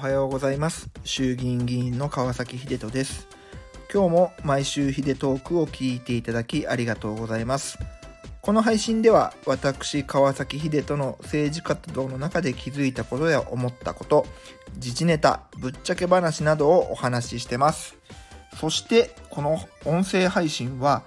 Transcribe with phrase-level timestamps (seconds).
[0.00, 0.88] はようございます。
[1.04, 3.28] 衆議院議員の川崎秀人です。
[3.92, 7.78] 今日も毎週秀トークを聞いていただきありがとうございます。
[8.40, 14.26] この配信では私川崎秀人の政治活動の中で気づいたことや思ったこと
[14.78, 17.94] 時事ネタぶっちゃけ話などをお話ししてます。
[18.58, 21.02] そしてこの音声配信は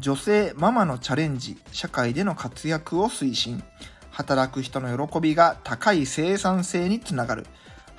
[0.00, 3.62] 女性ママのチャレンジ社会での活躍を推進。
[4.10, 7.46] 働く人の喜びが高い生産性につながる。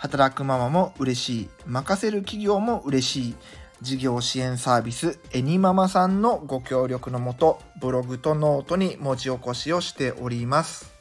[0.04, 1.50] 働くママも嬉しい。
[1.66, 3.36] 任せる企業も嬉しい。
[3.82, 10.94] 事業支援サービス anymama さんのご協力のもとブログとノートに文字起こしをしております。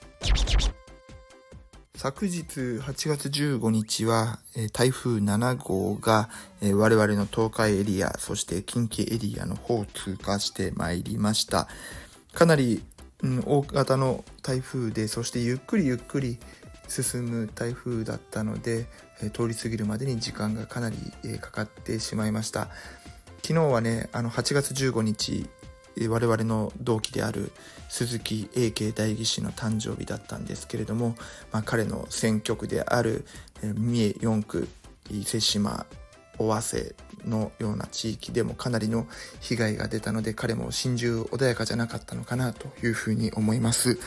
[1.96, 2.42] 昨日
[2.78, 4.38] 8月15日は
[4.72, 11.66] 台風7号が我々の東海エリアそして近畿エリアの方を通過してまいりました。
[12.34, 12.84] かなり
[13.22, 16.38] うん、大型の台風でそしてゆっくりゆっくり
[16.92, 18.86] 進む台風だったので、
[19.32, 22.68] 通り過ぎるまでに時間がかなり、かかってしまいました
[23.42, 25.48] 昨日はねあの8月15日
[26.08, 27.52] 我々の同期である
[27.88, 31.16] 鈴木英慶代議士の誕生日だったんですけれども、
[31.52, 33.26] まあ、彼の選挙区である
[33.62, 34.68] 三重4区
[35.10, 35.86] 伊勢志摩
[36.38, 36.94] 尾鷲
[37.26, 39.06] のような地域でもかなりの
[39.40, 43.98] 被害が出たので彼も心中穏やかじゃなかったのかなというふうに思います。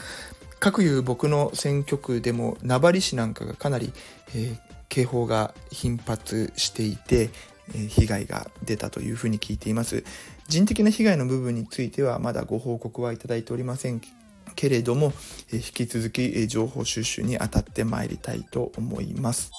[0.59, 3.91] 各有僕の選挙区でも名張市なんかがかなり、
[4.35, 4.57] えー、
[4.89, 7.29] 警報が頻発していて、
[7.69, 10.03] えー、被害が出たというふうに聞いています。
[10.47, 14.01] 人的な被害の部分についてはまだご報告はいただいておりません
[14.55, 15.13] けれども、
[15.51, 19.51] えー、引き続き情報収集に当たってまいりたいと思います。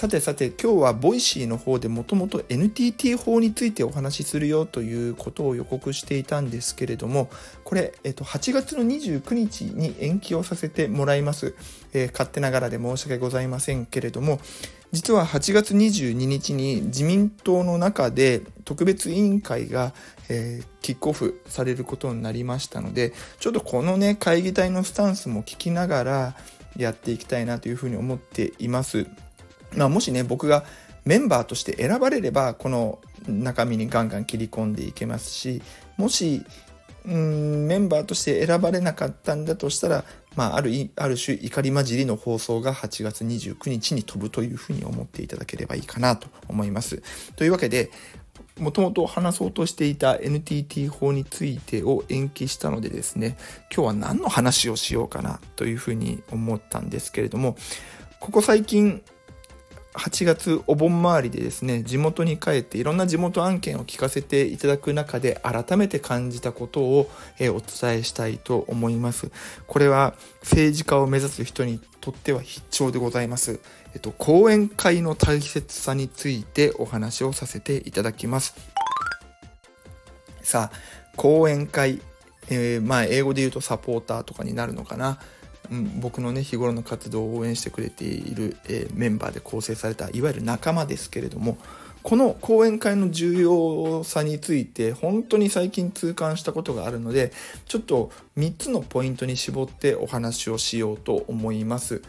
[0.00, 7.28] さてさて今日は Voicy の方でもともと NTT 法についてお話しするよということを予告していたんですけれども
[7.64, 11.54] これ、えっと、8月の29日に延期をさせてもらいます、
[11.92, 14.40] えー、勝手ながらで申し訳ございませんけれども
[14.90, 19.92] 実は8月22日に自民党の中で特別委員会が、
[20.30, 26.36] えー、キックオフされることになりましたのでちょっとこのね会議体のスタンスも聞きながら
[26.78, 29.06] やっていきたいなというふうに思っています。
[29.76, 30.64] まあ、もしね僕が
[31.04, 35.62] メンバーとして選ばれればこの中身にガンガン切り込んでいけますし
[35.96, 36.44] もし
[37.06, 40.04] うんメンバーとして選ばれなかったんだとしたら、
[40.36, 47.02] まあ、あるある種怒り混じりの放送が8月29日に飛ぶというふうに思っていただければいいかなと思います。
[47.36, 47.90] というわけで
[48.58, 53.38] もともと話そうとしていた NTT 法についてを延期したのでですね
[53.74, 57.56] 今日は何の話をしようかなというふうに思ったんですけれども
[58.18, 59.02] ここ最近
[59.94, 69.30] 8月お盆回りでですね地元に帰っていろんな地元案件を聞かせていただく中で改めて感じたことを、えお伝えしたいと思います。
[69.66, 73.60] これは政治家を目指す人にとっては必聴でございます、
[73.92, 78.54] えっと、講演会の大切さについてお話をさせていただきます。
[80.42, 80.76] さあ
[81.16, 82.00] 講演会、
[82.48, 85.18] えー、まあ英語で言うとサポーターとかになるのかな。
[86.00, 91.58] 僕のね日頃の活動を応援してくれている、えー、メンバーで構成されたいわゆる仲間ですけれども
[92.02, 97.32] この講演会の重要さについて本当に最近痛感したことがあるので
[97.66, 102.02] ちょっと3つのポイントに絞ってお話をしようと思います。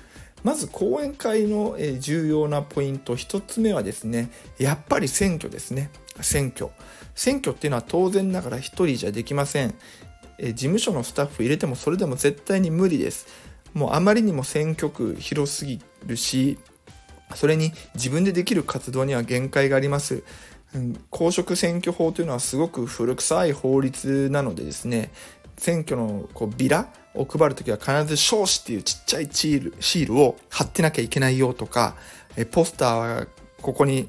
[0.44, 5.92] まず講演会の重要なポイント1つ目はですねやっぱり選挙ですね。
[6.22, 6.72] 選挙。
[7.14, 9.76] 選挙っていうのは当然ながら1人じゃできません。
[10.40, 13.51] 事務所のスタッフ入れてもそれでも絶対に無理です。
[13.74, 16.58] もうあまりにも選挙区広すぎるし
[17.36, 20.24] それに自分でできる活動には限界があります。
[21.10, 25.12] 公職選挙法というのはすごく古臭い法律なのでですね
[25.58, 31.96] 選挙のこうビラを配るときは必ず少子っていうちっちゃいシールシールを貼ってなきゃいけないよとか
[32.52, 33.28] ポスターは
[33.62, 34.08] ここに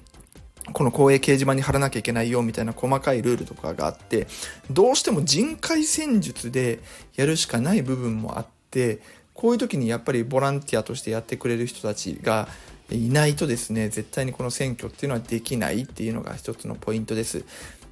[0.73, 4.29] この公営掲示板に貼らなきゃいけないよみたいな細かいルールとかがあって
[4.71, 6.79] どうしても人海戦術で
[7.17, 9.00] やるしかない部分もあって
[9.43, 12.47] こういう時にやっぱりボランティアとしてやってくれる人たちが
[12.93, 17.44] いないとですね絶対にこの選挙っていうのはできないっていうのが一つのポイントです。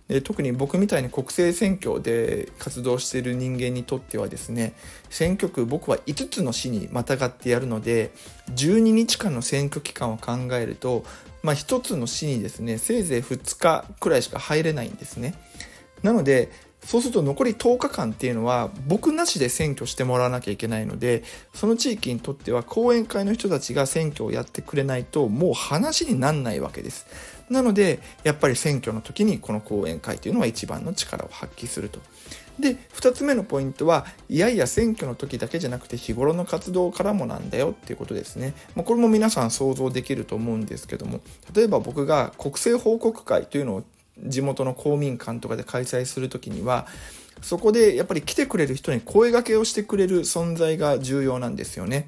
[0.07, 4.75] で特に僕みたいに国政選挙で活動している人間にとってはですね
[5.09, 8.13] 選挙区僕は5つの市にまたがってやるので
[8.55, 11.03] 12日間の選挙期間を考えると、
[11.43, 15.35] まあ、1つの市にですねせいぜい2日くらいしか入れないんですね。
[16.05, 21.23] なのでそうすると残り10日間っていうのは僕なしで選挙してもらわなきゃいけないので
[21.55, 27.07] その地域にとっては講演会の人たちが選挙をやってくれないともう話になんないわけです。
[27.51, 31.99] なのでやっぱり選挙の時にこの講演会というのは一番の力を発揮すると。
[32.61, 41.21] で2つ目のポイントはいやいや選挙の時だけじゃなくて日頃の活動からもなんだよっていうことですね、まあ、これも皆さん想像できると思うんですけども
[41.55, 43.85] 例えば僕が国政報告会というのを
[44.23, 46.87] 地元の公民館とかで開催する時には
[47.43, 52.07] そこでやっぱり来てくれる人に声がけをしてくれる存在が重要なんですよね。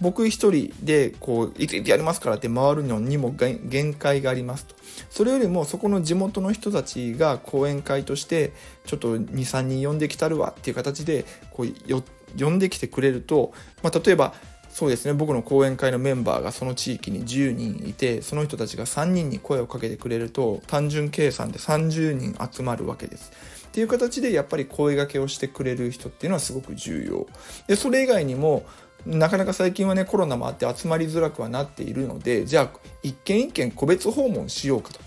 [0.00, 4.74] 僕一人でこういついつやりますからって回るのにも限界がありますと
[5.08, 8.52] それよりもそこの地元の人たちが講演会として
[8.86, 12.02] ちょっと23人呼んできたるわっていう形でこう
[12.36, 13.52] 呼んできてくれると、
[13.84, 14.34] まあ、例えば
[14.74, 23.30] そうですね僕の講演会のメンバーがその地域に10人いてその人たちが3人に声をかけてくれると単純計算で30人集まるわけです。
[23.68, 27.28] っていう形でやっぱり声がけをしてくれる人っていうのはすごく重要。
[27.68, 28.66] でそれ以外にも
[29.06, 32.70] なかなか最近はねコロナもあって集まりづらくはなっているのでじゃあ
[33.04, 34.98] 一軒一軒個別訪問しようかと。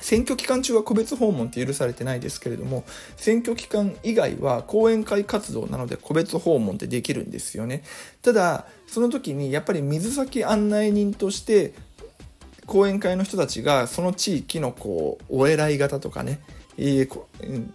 [0.00, 2.84] 選挙期間中は個別訪問って許されてないですけれども
[3.16, 7.82] 選挙期間以外は講演会活動なので個別訪問ってできるんですよね。
[8.22, 11.74] ただその時にやっぱり水先案内人として
[12.66, 16.40] 講演会の人たちがその地域のこうお偉い方とかね、
[16.76, 17.66] えー、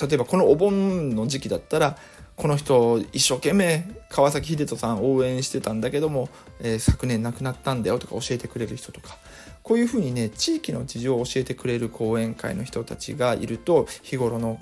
[0.00, 1.96] 例えばこのお盆の時期だったら
[2.36, 6.28] この人一生懸命川崎秀人さん応援してたんだけども、
[6.60, 9.16] えー、昨年亡くなったんだよとか教えてくれる人とか
[9.62, 14.60] こういうふうにね地域の事情を教えてくれる講演会の人たちがいると日頃の、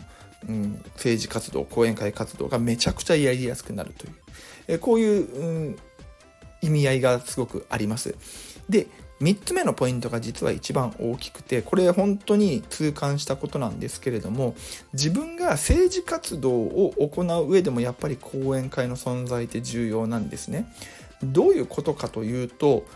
[0.48, 4.12] うん、政治活動講演会活動がめちゃくちゃやりやすくなるという、
[4.68, 5.78] え、こういう、うん、
[6.62, 8.14] 意味合いがすごくあります。
[8.68, 8.86] で
[9.20, 14.54] 3つ目のポイントが実は一番大きくてこれ本当に痛感したことなんですけれども
[14.94, 20.72] 自分が政治活動を行う上でもやっぱり講演会の存在って重要なんですね。
[21.22, 22.86] どういうことかというと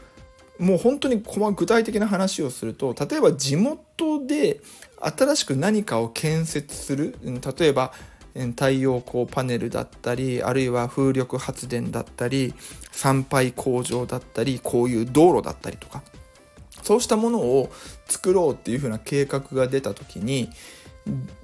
[0.58, 1.22] もう本当に
[1.56, 4.60] 具体的な話をすると例えば地元で
[5.00, 7.92] 新しく何かを建設する例えば
[8.34, 12.54] 太陽光パネルだったりあるいは風力発電だったり
[12.90, 16.02] 参拝工場だったりこういう道路だったりとか
[16.82, 17.70] そうしたものを
[18.06, 20.50] 作ろうっていう風な計画が出た時に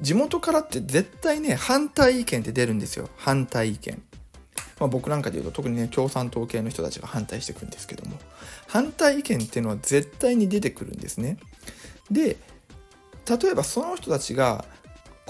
[0.01, 4.03] 地元からって絶対ね反対意見って出るんですよ反対意見。
[4.81, 8.19] まあ、僕なんかで言うと特にね共産党系の人たちが反対してくんですけども
[8.67, 11.37] 反対意見っていうのは絶対に出てくるんですね。
[12.11, 12.37] で
[13.29, 14.65] 例えばその人たちが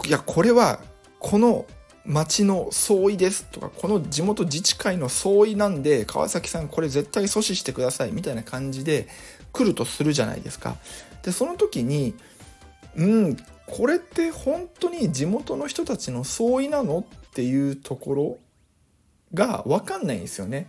[0.07, 0.81] いやこれは
[1.19, 1.67] この
[2.07, 9.09] 町の総意ですとかこの地元自治会の総意なんで川崎さんこれ絶対阻止してくださいみたいな感じで
[9.53, 10.77] 来るとするじゃないですか。
[11.23, 12.15] でその時に
[12.97, 13.37] うん
[13.67, 17.01] これって本当に地元の人たちの総意なの？
[17.01, 18.39] っていうところ
[19.35, 20.69] が分かんないんですよね。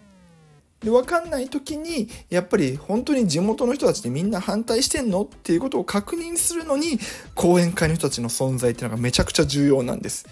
[0.81, 6.99] で分かんない時にやっぱり本当に地元の人たちでみんな反対してんのっていうことを確認するのに
[7.35, 10.27] 講演会の人たちの存在っていうのがめちゃくちゃ重要なんです。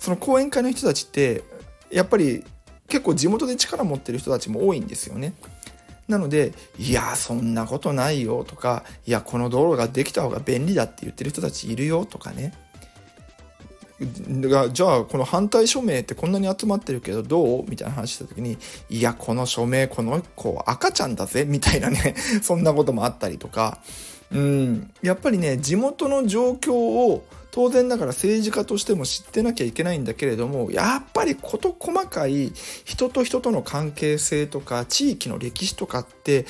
[0.00, 1.44] その講演会の人たちって
[1.90, 2.44] やっぱり
[2.88, 5.34] 結構地元で力持ってる人たちも多いんですよね。
[6.08, 12.52] なので、いや、そんなことないよとか、いや、この道路ができた方が便利だって言ってる人たちいるよとかね。
[14.48, 18.58] がじゃあこの反対署名ってこんなに集まってるけどどうみたいな話した時に
[18.88, 23.78] いやこの署名この子赤ちゃんだぜみたいなね そんなこともあったりとか。
[24.32, 24.90] うん。
[25.02, 32.50] やっぱりね地元の状況を当然ながら政治家としても知ってなきゃいけないんだけれどもやっぱり事細かい
[32.84, 36.46] 人と人との関係性とか地域の歴史とかって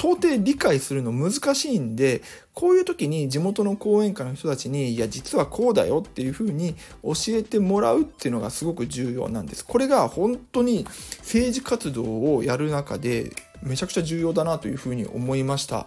[0.00, 2.22] 到底理解するの難しいんで
[2.54, 9.62] こういう時に地元の講演会の人たちにいや実はこうだよっていうふうに教えてもらうっていうのがすごく重要なんです。
[9.62, 10.86] これが本当に
[11.18, 13.30] 政治活動をやる中で
[13.62, 15.86] めちゃくちゃ重要だなというふうに思いました。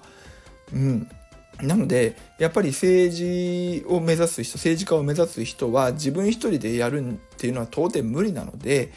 [0.72, 1.10] うん、
[1.60, 8.92] なのでやっぱり政治を目指す人政治家を目指す人は自分一人でやるっていうのは当然無理なので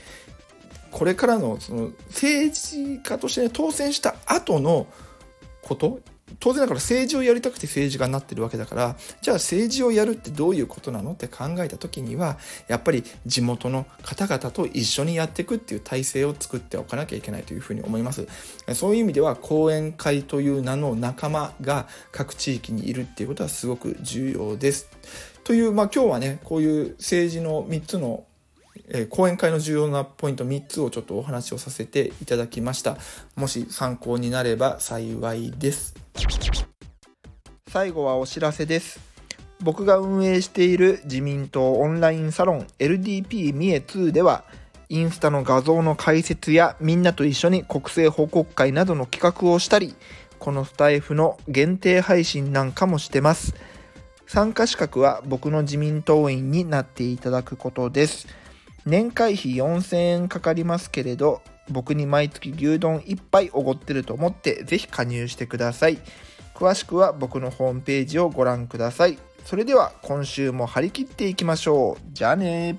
[0.97, 4.87] これからのその政治家として、ね、当選した後の
[5.61, 6.01] こと
[6.41, 18.27] 当然だから政治をやりたくて政治家になってるわけだからじゃあ政治をやるってどういうことなのって考えた時にはやっぱり地元の方々と一緒にやっていくっていう体制を作っておかなきゃいけないというふうに思います。
[18.73, 24.89] そういう意味では講演会という名の仲間が各地域にいるっていうことはすごく重要です。
[25.45, 28.25] という、まあ、今日はねこういう政治の3つの
[28.89, 32.97] えー、講演会の重要なポイント3つをちょっとお話をさせていただきました。
[33.35, 35.95] もし参考になれば幸いです。
[37.69, 39.01] 最後はお知らせです。
[39.61, 44.45] 僕が運営している自民党オンラインサロン LDP 三重2では、
[44.89, 49.95] インスタの画像の解説やみんなと一緒に国政報告会などの企画をしたり、
[50.39, 53.55] このスタイフの限定配信なんかもしてます。
[54.27, 58.27] 参加資格は僕の自民党員になっていただくことです。
[58.87, 65.99] 年会費4000円かかりますけれど、僕に毎月牛丼1杯おごってると思ってぜひ加入してください。
[66.55, 69.19] 詳しくは僕のホームページをご覧ください。
[69.45, 72.03] それでは今週も張り切っていきましょう。
[72.13, 72.79] じゃあね